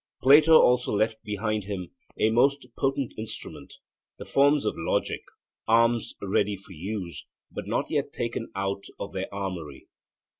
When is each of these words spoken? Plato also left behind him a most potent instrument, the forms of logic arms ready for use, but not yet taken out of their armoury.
Plato 0.23 0.59
also 0.59 0.93
left 0.95 1.23
behind 1.23 1.65
him 1.65 1.89
a 2.19 2.31
most 2.31 2.65
potent 2.75 3.13
instrument, 3.19 3.75
the 4.17 4.25
forms 4.25 4.65
of 4.65 4.73
logic 4.75 5.21
arms 5.67 6.15
ready 6.23 6.55
for 6.55 6.71
use, 6.71 7.27
but 7.51 7.67
not 7.67 7.91
yet 7.91 8.11
taken 8.11 8.49
out 8.55 8.85
of 8.99 9.13
their 9.13 9.31
armoury. 9.31 9.85